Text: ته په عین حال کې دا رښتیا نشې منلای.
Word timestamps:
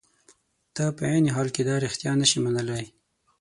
ته 0.75 0.83
په 0.97 1.03
عین 1.11 1.25
حال 1.35 1.47
کې 1.55 1.61
دا 1.69 1.75
رښتیا 1.85 2.11
نشې 2.21 2.39
منلای. 2.45 2.85